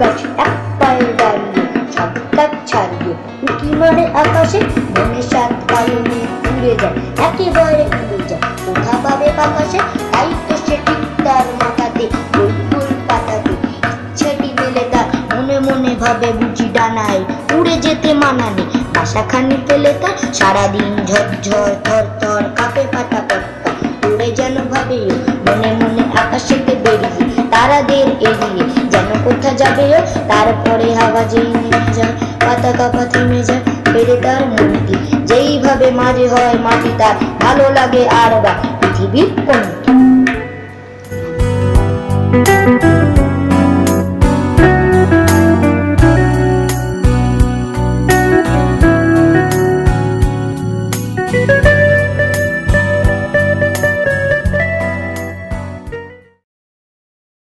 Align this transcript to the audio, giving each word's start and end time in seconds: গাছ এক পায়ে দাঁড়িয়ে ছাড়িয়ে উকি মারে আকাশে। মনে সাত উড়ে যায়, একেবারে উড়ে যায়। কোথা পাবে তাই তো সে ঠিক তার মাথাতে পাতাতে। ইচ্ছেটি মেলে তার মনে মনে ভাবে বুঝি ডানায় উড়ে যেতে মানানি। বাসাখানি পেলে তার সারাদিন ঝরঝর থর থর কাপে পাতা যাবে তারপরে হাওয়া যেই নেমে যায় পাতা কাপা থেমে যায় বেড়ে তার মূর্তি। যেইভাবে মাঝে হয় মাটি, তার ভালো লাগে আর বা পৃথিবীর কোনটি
গাছ 0.00 0.18
এক 0.46 0.54
পায়ে 0.80 1.08
দাঁড়িয়ে 1.18 1.62
ছাড়িয়ে 2.70 3.12
উকি 3.46 3.70
মারে 3.80 4.04
আকাশে। 4.22 4.60
মনে 4.94 5.22
সাত 5.30 5.52
উড়ে 6.50 6.72
যায়, 6.82 6.96
একেবারে 7.26 7.84
উড়ে 8.00 8.18
যায়। 8.30 8.42
কোথা 8.64 8.94
পাবে 9.04 9.28
তাই 10.12 10.28
তো 10.46 10.54
সে 10.64 10.76
ঠিক 10.86 11.02
তার 11.24 11.46
মাথাতে 11.60 12.04
পাতাতে। 13.08 13.52
ইচ্ছেটি 13.90 14.48
মেলে 14.58 14.84
তার 14.92 15.06
মনে 15.32 15.56
মনে 15.66 15.92
ভাবে 16.02 16.28
বুঝি 16.38 16.66
ডানায় 16.76 17.20
উড়ে 17.56 17.74
যেতে 17.84 18.10
মানানি। 18.22 18.64
বাসাখানি 18.94 19.56
পেলে 19.66 19.92
তার 20.02 20.16
সারাদিন 20.38 20.90
ঝরঝর 21.08 21.70
থর 21.86 22.04
থর 22.20 22.42
কাপে 22.58 22.84
পাতা 22.94 23.20
যাবে 29.62 29.86
তারপরে 30.28 30.88
হাওয়া 30.98 31.22
যেই 31.32 31.48
নেমে 31.54 31.90
যায় 31.98 32.14
পাতা 32.46 32.70
কাপা 32.78 33.04
থেমে 33.12 33.40
যায় 33.48 33.62
বেড়ে 33.92 34.16
তার 34.24 34.42
মূর্তি। 34.50 34.94
যেইভাবে 35.28 35.88
মাঝে 36.00 36.26
হয় 36.32 36.54
মাটি, 36.66 36.90
তার 37.00 37.14
ভালো 37.42 37.66
লাগে 37.78 38.02
আর 38.22 38.32
বা 38.44 38.52
পৃথিবীর 38.80 39.30
কোনটি 39.46 39.81